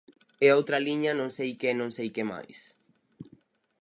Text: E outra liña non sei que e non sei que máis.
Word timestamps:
E 0.45 0.47
outra 0.57 0.83
liña 0.87 1.11
non 1.19 1.29
sei 1.37 1.51
que 1.59 1.67
e 1.73 1.77
non 1.79 1.89
sei 1.97 2.07
que 2.15 2.23
máis. 2.31 2.59